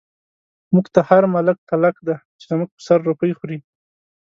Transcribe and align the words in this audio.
موږ 0.73 0.85
ته 0.93 0.99
هر 1.09 1.23
ملک 1.35 1.57
تلک 1.69 1.95
دی، 2.07 2.15
چی 2.39 2.45
زموږ 2.51 2.69
په 2.73 2.81
سر 2.87 2.99
روپۍ 3.09 3.31
خوری 3.37 3.57